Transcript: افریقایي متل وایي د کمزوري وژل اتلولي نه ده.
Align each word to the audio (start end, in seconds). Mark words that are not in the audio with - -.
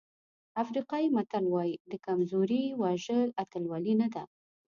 افریقایي 0.63 1.07
متل 1.15 1.45
وایي 1.49 1.73
د 1.91 1.93
کمزوري 2.05 2.63
وژل 2.81 3.27
اتلولي 3.43 3.93
نه 4.01 4.07
ده. 4.13 4.23